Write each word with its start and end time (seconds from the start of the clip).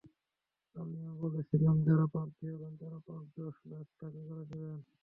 আমিও 0.75 1.11
বলেছিলাম, 1.21 1.75
যাঁরা 1.85 2.05
প্রার্থী 2.13 2.43
হবেন 2.51 2.73
তাঁরা 2.79 2.99
পাঁচ-দশ 3.07 3.55
লাখ 3.69 3.87
টাকা 3.99 4.19
করে 4.27 4.43
দেবেন। 4.51 4.79